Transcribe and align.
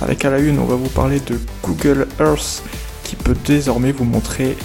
Avec 0.00 0.24
à 0.24 0.30
la 0.30 0.38
une, 0.38 0.58
on 0.58 0.64
va 0.64 0.74
vous 0.74 0.88
parler 0.88 1.20
de 1.20 1.38
Google 1.62 2.06
Earth 2.20 2.62
qui 3.04 3.16
peut 3.16 3.36
désormais 3.46 3.92
vous 3.92 4.04
montrer 4.04 4.56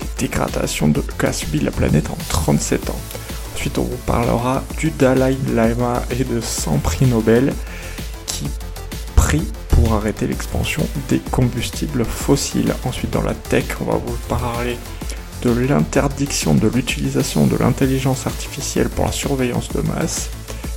les 0.00 0.08
dégradations 0.18 0.92
qu'a 1.18 1.32
subi 1.32 1.60
la 1.60 1.70
planète 1.70 2.10
en 2.10 2.18
37 2.28 2.90
ans. 2.90 3.00
Ensuite, 3.54 3.78
on 3.78 3.82
vous 3.82 3.98
parlera 4.06 4.62
du 4.78 4.90
Dalai 4.90 5.36
Lama 5.52 6.02
et 6.10 6.24
de 6.24 6.40
100 6.40 6.78
prix 6.78 7.06
Nobel 7.06 7.52
qui 8.26 8.46
prient 9.16 9.48
pour 9.68 9.94
arrêter 9.94 10.26
l'expansion 10.26 10.86
des 11.08 11.18
combustibles 11.30 12.04
fossiles. 12.04 12.74
Ensuite, 12.84 13.10
dans 13.10 13.22
la 13.22 13.34
tech, 13.34 13.64
on 13.80 13.84
va 13.84 13.96
vous 13.98 14.16
parler 14.28 14.76
de 15.42 15.50
l'interdiction 15.50 16.54
de 16.54 16.68
l'utilisation 16.68 17.46
de 17.46 17.56
l'intelligence 17.56 18.26
artificielle 18.26 18.88
pour 18.88 19.06
la 19.06 19.12
surveillance 19.12 19.68
de 19.70 19.82
masse. 19.82 20.30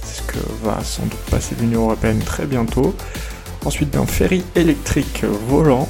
C'est 0.04 0.22
ce 0.22 0.22
que 0.24 0.40
va 0.64 0.84
sans 0.84 1.04
doute 1.04 1.20
passer 1.30 1.56
l'Union 1.60 1.84
Européenne 1.84 2.20
très 2.20 2.46
bientôt. 2.46 2.96
Ensuite 3.66 3.92
d'un 3.92 4.06
ferry 4.06 4.44
électrique 4.56 5.24
volant 5.48 5.88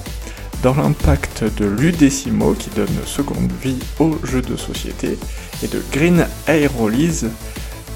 dans 0.61 0.75
l'impact 0.75 1.43
de 1.57 1.65
l'Udecimo 1.65 2.53
qui 2.53 2.69
donne 2.71 2.87
seconde 3.05 3.51
vie 3.63 3.79
aux 3.99 4.17
jeux 4.23 4.41
de 4.41 4.55
société 4.55 5.17
et 5.63 5.67
de 5.67 5.81
Green 5.91 6.27
Aerolyse 6.47 7.29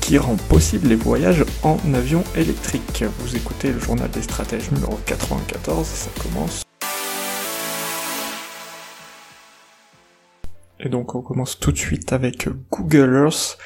qui 0.02 0.17
rend 0.17 0.36
possible 0.36 0.88
les 0.88 0.95
voyages 0.95 1.44
en 1.64 1.77
avion 1.94 2.23
électrique. 2.36 3.03
Vous 3.19 3.36
écoutez 3.36 3.72
le 3.72 3.80
journal 3.80 4.09
des 4.11 4.22
stratèges 4.22 4.72
numéro 4.72 4.99
94 5.05 5.81
et 5.81 5.95
ça 5.95 6.09
commence 6.21 6.64
Et 10.80 10.89
donc 10.89 11.16
on 11.16 11.21
commence 11.21 11.59
tout 11.59 11.71
de 11.71 11.77
suite 11.77 12.14
avec 12.14 12.47
Google 12.71 13.25
Earth 13.25 13.58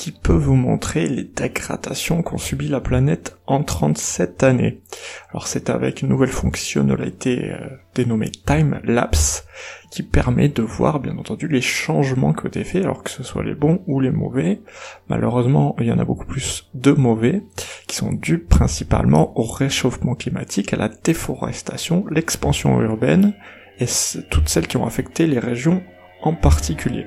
qui 0.00 0.12
peut 0.12 0.32
vous 0.32 0.54
montrer 0.54 1.06
les 1.08 1.24
dégradations 1.24 2.22
qu'ont 2.22 2.38
subi 2.38 2.68
la 2.68 2.80
planète 2.80 3.36
en 3.46 3.62
37 3.62 4.42
années. 4.44 4.80
Alors 5.28 5.46
c'est 5.46 5.68
avec 5.68 6.00
une 6.00 6.08
nouvelle 6.08 6.30
fonctionnalité 6.30 7.50
euh, 7.52 7.66
dénommée 7.94 8.30
Time 8.30 8.80
Lapse 8.82 9.44
qui 9.90 10.02
permet 10.02 10.48
de 10.48 10.62
voir 10.62 11.00
bien 11.00 11.18
entendu 11.18 11.48
les 11.48 11.60
changements 11.60 12.32
que 12.32 12.48
été 12.48 12.64
faits, 12.64 12.84
alors 12.84 13.02
que 13.02 13.10
ce 13.10 13.22
soit 13.22 13.44
les 13.44 13.54
bons 13.54 13.82
ou 13.86 14.00
les 14.00 14.10
mauvais. 14.10 14.62
Malheureusement, 15.10 15.76
il 15.78 15.86
y 15.86 15.92
en 15.92 15.98
a 15.98 16.04
beaucoup 16.06 16.24
plus 16.24 16.70
de 16.72 16.92
mauvais 16.92 17.42
qui 17.86 17.96
sont 17.96 18.12
dus 18.12 18.38
principalement 18.38 19.38
au 19.38 19.42
réchauffement 19.42 20.14
climatique, 20.14 20.72
à 20.72 20.78
la 20.78 20.88
déforestation, 20.88 22.06
l'expansion 22.10 22.80
urbaine 22.80 23.34
et 23.78 23.86
toutes 24.30 24.48
celles 24.48 24.66
qui 24.66 24.78
ont 24.78 24.86
affecté 24.86 25.26
les 25.26 25.38
régions 25.38 25.82
en 26.22 26.34
particulier. 26.34 27.06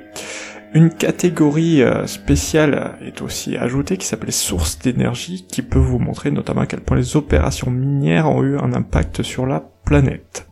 Une 0.74 0.90
catégorie 0.90 1.84
euh, 1.84 2.08
spéciale 2.08 2.98
est 3.02 3.22
aussi 3.22 3.58
ajoutée 3.58 3.98
qui 3.98 4.08
s'appelle 4.08 4.32
sources 4.32 4.80
d'énergie 4.80 5.46
qui 5.48 5.62
peut 5.62 5.78
vous 5.78 6.00
montrer 6.00 6.32
notamment 6.32 6.62
à 6.62 6.66
quel 6.66 6.82
point 6.82 6.98
les 6.98 7.16
opérations 7.16 7.70
minières 7.70 8.28
ont 8.28 8.42
eu 8.42 8.58
un 8.58 8.74
impact 8.74 9.22
sur 9.22 9.46
la 9.46 9.60
planète. 9.60 10.48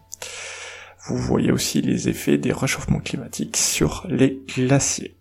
Vous 1.08 1.17
voyez 1.17 1.52
aussi 1.52 1.81
les 1.81 2.08
effets 2.08 2.38
des 2.38 2.53
réchauffements 2.53 3.00
climatiques 3.00 3.58
sur 3.58 4.05
les 4.08 4.44
glaciers. 4.55 5.17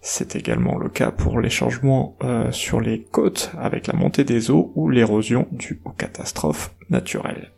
C'est 0.00 0.34
également 0.34 0.76
le 0.76 0.88
cas 0.88 1.12
pour 1.12 1.40
les 1.40 1.50
changements 1.50 2.16
euh, 2.24 2.50
sur 2.50 2.80
les 2.80 3.04
côtes 3.04 3.52
avec 3.56 3.86
la 3.86 3.94
montée 3.94 4.24
des 4.24 4.50
eaux 4.50 4.72
ou 4.74 4.90
l'érosion 4.90 5.46
due 5.52 5.80
aux 5.84 5.92
catastrophes 5.92 6.74
naturelles. 6.90 7.52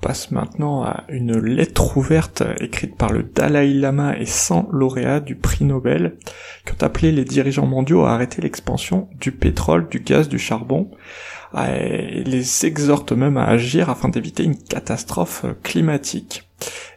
Passe 0.00 0.30
maintenant 0.30 0.82
à 0.82 1.04
une 1.08 1.38
lettre 1.38 1.96
ouverte 1.96 2.42
écrite 2.60 2.96
par 2.96 3.12
le 3.12 3.22
Dalai 3.22 3.72
Lama 3.74 4.18
et 4.18 4.26
100 4.26 4.68
lauréats 4.72 5.20
du 5.20 5.36
prix 5.36 5.64
Nobel 5.64 6.16
qui 6.64 6.72
ont 6.72 6.84
appelé 6.84 7.12
les 7.12 7.24
dirigeants 7.24 7.66
mondiaux 7.66 8.04
à 8.04 8.12
arrêter 8.12 8.42
l'expansion 8.42 9.08
du 9.20 9.32
pétrole, 9.32 9.88
du 9.88 10.00
gaz, 10.00 10.28
du 10.28 10.38
charbon 10.38 10.90
et 11.56 12.22
les 12.24 12.66
exhortent 12.66 13.12
même 13.12 13.36
à 13.36 13.46
agir 13.46 13.90
afin 13.90 14.08
d'éviter 14.08 14.44
une 14.44 14.56
catastrophe 14.56 15.44
climatique. 15.62 16.48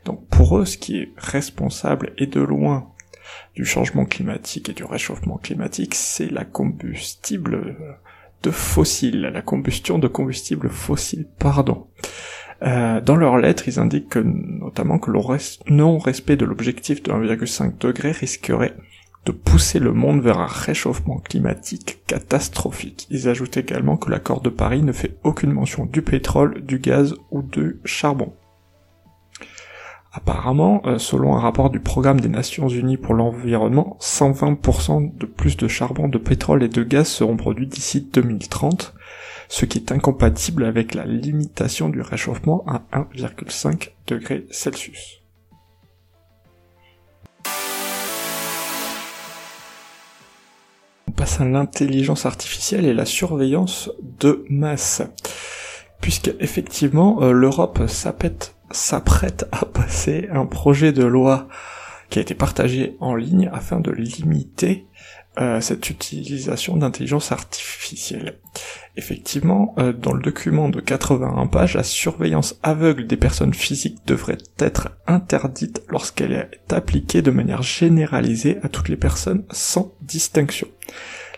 Donc 0.06 0.28
pour 0.28 0.58
eux, 0.58 0.66
ce 0.66 0.78
qui 0.78 0.98
est 0.98 1.12
responsable 1.18 2.14
et 2.18 2.28
de 2.28 2.42
loin 2.42 2.90
du 3.56 3.66
changement 3.66 4.06
climatique 4.06 4.70
et 4.70 4.74
du 4.74 4.84
réchauffement 4.84 5.38
climatique, 5.38 5.96
c'est 5.96 6.32
la 6.32 6.46
combustible 6.46 7.76
de 8.44 8.52
fossiles, 8.52 9.22
la 9.22 9.42
combustion 9.42 10.00
de 10.00 10.08
combustibles 10.08 10.70
fossiles, 10.70 11.28
pardon. 11.40 11.88
Euh, 12.62 13.02
dans 13.02 13.16
leur 13.16 13.38
lettre, 13.38 13.68
ils 13.68 13.80
indiquent 13.80 14.18
notamment 14.18 15.00
que 15.00 15.12
le 15.12 15.20
non-respect 15.70 16.36
de 16.36 16.46
l'objectif 16.46 17.02
de 17.04 17.12
1,5 17.12 17.78
degré 17.80 18.12
risquerait 18.12 18.76
de 19.26 19.32
pousser 19.32 19.80
le 19.80 19.94
monde 19.94 20.22
vers 20.22 20.40
un 20.40 20.48
réchauffement 20.48 21.18
climatique 21.18 22.00
catastrophique. 22.08 23.08
Ils 23.10 23.30
ajoutent 23.30 23.58
également 23.58 23.98
que 23.98 24.12
l'accord 24.12 24.42
de 24.42 24.50
Paris 24.50 24.82
ne 24.82 24.92
fait 24.92 25.18
aucune 25.24 25.52
mention 25.52 25.86
du 25.86 26.02
pétrole, 26.02 26.62
du 26.62 26.80
gaz 26.80 27.16
ou 27.32 27.42
du 27.42 27.80
charbon. 27.86 28.34
Apparemment, 30.16 30.84
euh, 30.86 31.00
selon 31.00 31.36
un 31.36 31.40
rapport 31.40 31.72
du 31.72 31.80
programme 31.80 32.22
des 32.22 32.30
Nations 32.30 32.68
Unies 32.68 32.98
pour 32.98 33.16
l'environnement, 33.16 33.98
120% 34.00 35.18
de 35.18 35.26
plus 35.26 35.58
de 35.58 35.68
charbon, 35.68 36.08
de 36.08 36.20
pétrole 36.20 36.62
et 36.62 36.68
de 36.68 36.84
gaz 36.84 37.08
seront 37.08 37.36
produits 37.36 37.66
d'ici 37.66 38.08
2030, 38.14 38.94
ce 39.54 39.66
qui 39.66 39.78
est 39.78 39.92
incompatible 39.92 40.66
avec 40.66 40.96
la 40.96 41.06
limitation 41.06 41.90
du 41.90 42.02
réchauffement 42.02 42.66
à 42.66 42.82
1,5 42.92 43.92
degré 44.08 44.48
Celsius. 44.50 45.22
On 51.08 51.12
passe 51.12 51.40
à 51.40 51.46
l'intelligence 51.46 52.26
artificielle 52.26 52.86
et 52.86 52.96
la 52.96 53.06
surveillance 53.06 53.92
de 54.02 54.44
masse. 54.50 55.04
Puisque 56.02 56.32
effectivement 56.40 57.22
euh, 57.22 57.32
l'Europe 57.32 57.84
s'apprête 57.88 59.46
à 59.52 59.66
passer 59.66 60.30
un 60.32 60.48
projet 60.48 60.94
de 60.94 61.04
loi 61.04 61.48
qui 62.10 62.18
a 62.18 62.24
été 62.24 62.34
partagé 62.34 62.98
en 63.00 63.14
ligne 63.14 63.52
afin 63.54 63.80
de 63.80 63.92
limiter 63.92 64.88
euh, 65.40 65.62
cette 65.62 65.90
utilisation 65.90 66.78
d'intelligence 66.78 67.32
artificielle. 67.32 68.38
Effectivement, 68.98 69.74
euh, 69.80 69.92
dans 69.92 70.14
le 70.14 70.22
document 70.22 70.70
de 70.70 70.80
81 70.80 71.48
pages, 71.48 71.74
la 71.74 71.82
surveillance 71.82 72.60
aveugle 72.62 73.08
des 73.08 73.18
personnes 73.18 73.56
physiques 73.56 74.06
devrait 74.06 74.38
être 74.60 74.90
interdite 75.08 75.82
lorsqu'elle 75.90 76.34
est 76.34 76.72
appliquée 76.72 77.24
de 77.24 77.32
manière 77.32 77.64
généralisée 77.64 78.60
à 78.62 78.70
toutes 78.70 78.90
les 78.90 78.96
personnes 78.96 79.44
sans 79.50 79.96
distinction. 80.02 80.68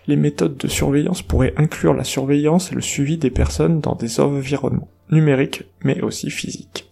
Les 0.06 0.16
méthodes 0.16 0.58
de 0.58 0.68
surveillance 0.68 1.22
pourraient 1.22 1.54
inclure 1.56 1.94
la 1.94 2.04
surveillance 2.04 2.72
et 2.72 2.74
le 2.74 2.82
suivi 2.82 3.16
des 3.16 3.30
personnes 3.30 3.80
dans 3.80 3.94
des 3.94 4.20
environnements 4.20 4.90
numériques 5.10 5.64
mais 5.82 6.02
aussi 6.02 6.30
physiques. 6.30 6.90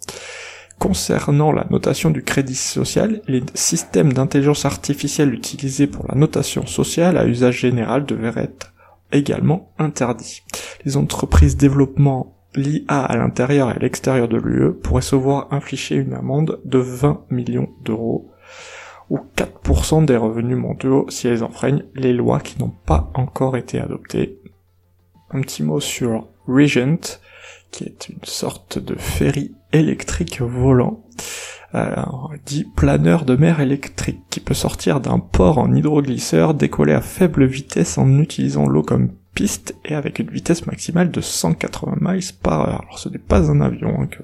Concernant 0.85 1.51
la 1.51 1.67
notation 1.71 2.11
du 2.11 2.23
crédit 2.23 2.55
social, 2.55 3.23
les 3.27 3.43
systèmes 3.55 4.13
d'intelligence 4.13 4.67
artificielle 4.67 5.33
utilisés 5.33 5.87
pour 5.87 6.07
la 6.09 6.15
notation 6.15 6.67
sociale 6.67 7.17
à 7.17 7.25
usage 7.25 7.61
général 7.61 8.05
devraient 8.05 8.43
être 8.43 8.75
également 9.11 9.73
interdits. 9.79 10.43
Les 10.85 10.99
entreprises 10.99 11.57
développement 11.57 12.37
l'IA 12.55 13.01
à 13.03 13.17
l'intérieur 13.17 13.71
et 13.71 13.77
à 13.77 13.79
l'extérieur 13.79 14.29
de 14.29 14.37
l'UE 14.37 14.75
pourraient 14.75 15.01
se 15.01 15.17
voir 15.17 15.49
infliger 15.53 15.95
une 15.95 16.13
amende 16.13 16.61
de 16.67 16.79
20 16.79 17.23
millions 17.31 17.71
d'euros 17.83 18.31
ou 19.09 19.21
4% 19.39 20.05
des 20.05 20.19
revenus 20.19 20.59
mondiaux 20.59 21.07
si 21.09 21.29
elles 21.29 21.45
enfreignent 21.45 21.87
les 21.95 22.13
lois 22.13 22.41
qui 22.41 22.61
n'ont 22.61 22.75
pas 22.85 23.11
encore 23.15 23.57
été 23.57 23.81
adoptées. 23.81 24.39
Un 25.31 25.41
petit 25.41 25.63
mot 25.63 25.81
sur 25.81 26.29
Regent, 26.47 27.19
qui 27.71 27.85
est 27.85 28.09
une 28.09 28.25
sorte 28.25 28.79
de 28.79 28.95
ferry 28.95 29.53
électrique 29.73 30.41
volant, 30.41 31.05
dit 32.47 32.65
planeur 32.77 33.25
de 33.25 33.35
mer 33.35 33.61
électrique, 33.61 34.21
qui 34.31 34.41
peut 34.41 34.55
sortir 34.55 35.01
d'un 35.01 35.19
port 35.19 35.59
en 35.59 35.75
hydroglisseur, 35.75 36.55
décoller 36.55 36.93
à 36.93 37.01
faible 37.01 37.45
vitesse 37.45 37.99
en 37.99 38.19
utilisant 38.21 38.67
l'eau 38.67 38.83
comme 38.83 39.11
piste 39.35 39.75
et 39.85 39.95
avec 39.95 40.21
une 40.21 40.31
vitesse 40.31 40.67
maximale 40.67 41.11
de 41.11 41.21
180 41.21 41.97
miles 42.01 42.23
par 42.41 42.69
heure. 42.69 42.83
Alors 42.83 42.99
ce 43.01 43.09
n'est 43.09 43.19
pas 43.19 43.51
un 43.51 43.61
avion, 43.61 44.01
hein, 44.01 44.07
que 44.07 44.23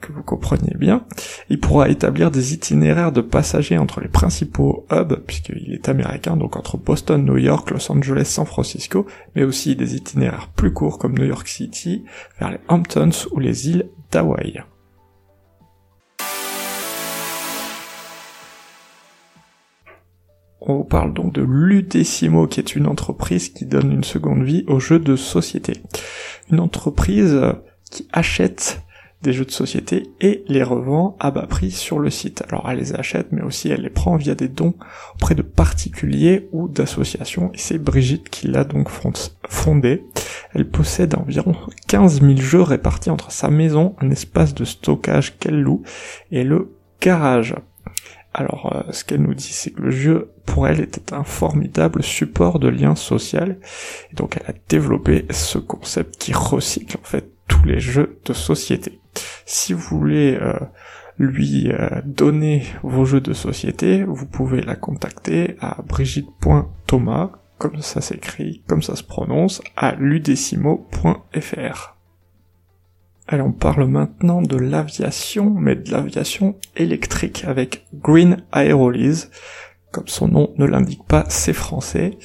que 0.00 0.12
vous 0.12 0.22
compreniez 0.22 0.74
bien. 0.76 1.04
Il 1.48 1.60
pourra 1.60 1.88
établir 1.88 2.30
des 2.30 2.54
itinéraires 2.54 3.12
de 3.12 3.20
passagers 3.20 3.78
entre 3.78 4.00
les 4.00 4.08
principaux 4.08 4.86
hubs, 4.90 5.22
puisqu'il 5.26 5.72
est 5.72 5.88
américain, 5.88 6.36
donc 6.36 6.56
entre 6.56 6.76
Boston, 6.76 7.24
New 7.24 7.38
York, 7.38 7.70
Los 7.70 7.90
Angeles, 7.90 8.24
San 8.24 8.46
Francisco, 8.46 9.06
mais 9.34 9.44
aussi 9.44 9.76
des 9.76 9.94
itinéraires 9.96 10.48
plus 10.54 10.72
courts 10.72 10.98
comme 10.98 11.18
New 11.18 11.26
York 11.26 11.48
City, 11.48 12.04
vers 12.38 12.50
les 12.50 12.60
Hamptons 12.68 13.10
ou 13.32 13.40
les 13.40 13.68
îles 13.68 13.88
d'Hawaï. 14.10 14.62
On 20.68 20.78
vous 20.78 20.84
parle 20.84 21.14
donc 21.14 21.32
de 21.32 21.42
Ludecimo, 21.42 22.48
qui 22.48 22.58
est 22.58 22.74
une 22.74 22.88
entreprise 22.88 23.50
qui 23.50 23.66
donne 23.66 23.92
une 23.92 24.02
seconde 24.02 24.42
vie 24.42 24.64
aux 24.66 24.80
jeux 24.80 24.98
de 24.98 25.14
société. 25.14 25.74
Une 26.50 26.58
entreprise 26.58 27.40
qui 27.88 28.08
achète 28.12 28.82
des 29.26 29.32
jeux 29.32 29.44
de 29.44 29.50
société 29.50 30.04
et 30.20 30.44
les 30.46 30.62
revend 30.62 31.16
à 31.18 31.32
bas 31.32 31.46
prix 31.48 31.72
sur 31.72 31.98
le 31.98 32.10
site. 32.10 32.44
Alors 32.48 32.70
elle 32.70 32.78
les 32.78 32.94
achète, 32.94 33.32
mais 33.32 33.42
aussi 33.42 33.68
elle 33.68 33.82
les 33.82 33.90
prend 33.90 34.16
via 34.16 34.36
des 34.36 34.46
dons 34.46 34.74
auprès 35.16 35.34
de 35.34 35.42
particuliers 35.42 36.48
ou 36.52 36.68
d'associations. 36.68 37.50
Et 37.52 37.58
c'est 37.58 37.78
Brigitte 37.78 38.30
qui 38.30 38.46
l'a 38.46 38.62
donc 38.62 38.88
fondée. 39.48 40.04
Elle 40.54 40.68
possède 40.68 41.16
environ 41.16 41.56
15 41.88 42.20
000 42.20 42.36
jeux 42.36 42.62
répartis 42.62 43.10
entre 43.10 43.32
sa 43.32 43.50
maison, 43.50 43.96
un 44.00 44.10
espace 44.10 44.54
de 44.54 44.64
stockage 44.64 45.36
qu'elle 45.38 45.60
loue, 45.60 45.82
et 46.30 46.44
le 46.44 46.70
garage. 47.00 47.56
Alors, 48.32 48.72
euh, 48.76 48.92
ce 48.92 49.02
qu'elle 49.02 49.22
nous 49.22 49.34
dit, 49.34 49.52
c'est 49.52 49.70
que 49.70 49.82
le 49.82 49.90
jeu, 49.90 50.30
pour 50.44 50.68
elle, 50.68 50.80
était 50.80 51.14
un 51.14 51.24
formidable 51.24 52.02
support 52.02 52.58
de 52.60 52.68
lien 52.68 52.94
social. 52.94 53.58
Et 54.12 54.14
donc, 54.14 54.36
elle 54.36 54.54
a 54.54 54.58
développé 54.68 55.24
ce 55.30 55.58
concept 55.58 56.16
qui 56.18 56.32
recycle, 56.32 56.98
en 57.02 57.04
fait, 57.04 57.28
tous 57.48 57.64
les 57.64 57.80
jeux 57.80 58.18
de 58.24 58.32
société. 58.32 59.00
Si 59.44 59.72
vous 59.72 59.98
voulez 59.98 60.38
euh, 60.40 60.54
lui 61.18 61.70
euh, 61.70 62.00
donner 62.04 62.64
vos 62.82 63.04
jeux 63.04 63.20
de 63.20 63.32
société, 63.32 64.04
vous 64.04 64.26
pouvez 64.26 64.60
la 64.60 64.76
contacter 64.76 65.56
à 65.60 65.82
brigitte.thomas, 65.82 67.32
comme 67.58 67.80
ça 67.80 68.00
s'écrit, 68.00 68.62
comme 68.66 68.82
ça 68.82 68.96
se 68.96 69.02
prononce, 69.02 69.62
à 69.76 69.94
ludecimo.fr. 69.94 71.96
Alors 73.28 73.48
on 73.48 73.52
parle 73.52 73.86
maintenant 73.86 74.40
de 74.40 74.56
l'aviation, 74.56 75.50
mais 75.50 75.74
de 75.74 75.90
l'aviation 75.90 76.56
électrique 76.76 77.44
avec 77.44 77.86
Green 77.94 78.44
Aerolease. 78.52 79.30
Comme 79.92 80.08
son 80.08 80.28
nom 80.28 80.52
ne 80.58 80.66
l'indique 80.66 81.04
pas, 81.06 81.24
c'est 81.28 81.52
français. 81.52 82.18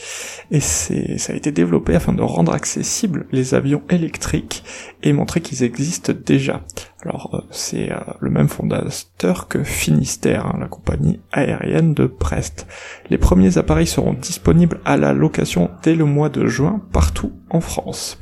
Et 0.50 0.60
c'est, 0.60 1.18
ça 1.18 1.34
a 1.34 1.36
été 1.36 1.52
développé 1.52 1.96
afin 1.96 2.12
de 2.12 2.22
rendre 2.22 2.54
accessibles 2.54 3.28
les 3.32 3.54
avions 3.54 3.84
électriques 3.90 4.64
et 5.04 5.14
montrer 5.14 5.42
qu'ils 5.42 5.64
existent 5.64 6.14
déjà. 6.26 6.62
Alors 7.04 7.30
euh, 7.34 7.48
c'est 7.50 7.92
euh, 7.92 8.00
le 8.20 8.30
même 8.30 8.48
fondateur 8.48 9.48
que 9.48 9.64
Finistère, 9.64 10.46
hein, 10.46 10.58
la 10.60 10.68
compagnie 10.68 11.20
aérienne 11.32 11.94
de 11.94 12.06
Brest. 12.06 12.68
Les 13.10 13.18
premiers 13.18 13.58
appareils 13.58 13.88
seront 13.88 14.14
disponibles 14.14 14.80
à 14.86 14.98
la 14.98 15.14
location 15.14 15.70
dès 15.84 15.96
le 15.96 16.06
mois 16.06 16.30
de 16.30 16.48
juin 16.48 16.82
partout 16.92 17.34
en 17.50 17.62
France. 17.62 18.20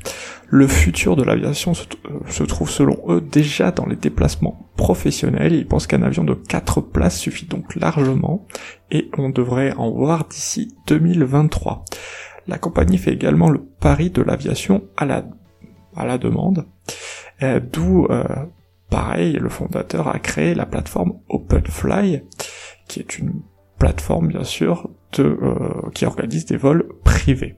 Le 0.47 0.67
futur 0.67 1.15
de 1.15 1.23
l'aviation 1.23 1.73
se, 1.73 1.83
euh, 2.41 2.45
trouve 2.45 2.69
selon 2.69 2.97
eux 3.07 3.21
déjà 3.21 3.71
dans 3.71 3.85
les 3.85 3.95
déplacements 3.95 4.71
professionnels. 4.77 5.53
Ils 5.53 5.67
pensent 5.67 5.85
qu'un 5.85 6.01
avion 6.01 6.23
de 6.23 6.33
4 6.33 6.81
places 6.81 7.19
suffit 7.19 7.45
donc 7.45 7.75
largement 7.75 8.47
et 8.91 9.09
on 9.17 9.29
devrait 9.29 9.73
en 9.73 9.91
voir 9.91 10.27
d'ici 10.27 10.75
2023. 10.87 11.85
La 12.47 12.57
compagnie 12.57 12.97
fait 12.97 13.13
également 13.13 13.49
le 13.49 13.61
pari 13.61 14.09
de 14.09 14.21
l'aviation 14.21 14.83
à 14.97 15.05
la, 15.05 15.25
à 15.95 16.05
la 16.05 16.17
demande, 16.17 16.65
euh, 17.43 17.59
d'où 17.59 18.05
euh, 18.09 18.23
pareil 18.89 19.33
le 19.33 19.49
fondateur 19.49 20.07
a 20.07 20.19
créé 20.19 20.55
la 20.55 20.65
plateforme 20.65 21.19
OpenFly, 21.29 22.23
qui 22.87 22.99
est 22.99 23.19
une 23.19 23.41
plateforme 23.77 24.27
bien 24.27 24.43
sûr 24.43 24.89
de, 25.13 25.37
qui 25.93 26.05
organise 26.05 26.45
des 26.45 26.57
vols 26.57 26.87
privés. 27.03 27.55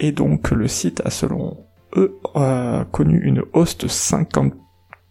Et 0.00 0.12
donc 0.12 0.50
le 0.50 0.68
site 0.68 1.00
a 1.04 1.10
selon 1.10 1.66
eux, 1.96 2.18
a 2.34 2.84
connu 2.90 3.18
une 3.20 3.42
hausse 3.52 3.78
de 3.78 3.88
50, 3.88 4.52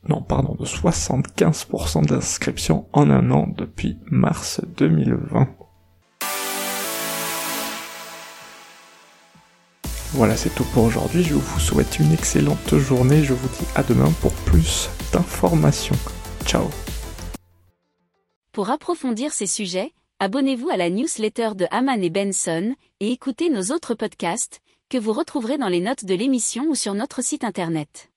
non, 0.08 0.22
pardon, 0.22 0.56
de 0.60 0.66
75% 0.66 2.06
d'inscriptions 2.06 2.88
en 2.94 3.10
un 3.10 3.32
an 3.32 3.48
depuis 3.58 3.98
mars 4.06 4.62
2020. 4.78 5.48
Voilà, 10.14 10.38
c'est 10.38 10.54
tout 10.54 10.64
pour 10.74 10.84
aujourd'hui. 10.84 11.24
Je 11.24 11.34
vous 11.34 11.60
souhaite 11.60 12.00
une 12.00 12.14
excellente 12.14 12.78
journée. 12.78 13.24
Je 13.24 13.34
vous 13.34 13.48
dis 13.50 13.66
à 13.76 13.84
demain 13.84 14.12
pour 14.22 14.32
plus 14.32 14.90
d'informations. 15.12 15.98
Ciao. 16.46 16.70
Pour 18.54 18.70
approfondir 18.70 19.34
ces 19.34 19.48
sujets, 19.48 19.92
abonnez-vous 20.20 20.70
à 20.70 20.78
la 20.78 20.90
newsletter 20.90 21.50
de 21.56 21.66
Haman 21.72 22.02
et 22.02 22.10
Benson 22.10 22.76
et 23.02 23.12
écoutez 23.12 23.50
nos 23.50 23.74
autres 23.74 23.96
podcasts 23.96 24.62
que 24.90 24.98
vous 24.98 25.12
retrouverez 25.12 25.58
dans 25.58 25.68
les 25.68 25.82
notes 25.82 26.06
de 26.06 26.16
l'émission 26.16 26.64
ou 26.70 26.76
sur 26.76 26.94
notre 26.94 27.22
site 27.22 27.44
internet. 27.44 28.12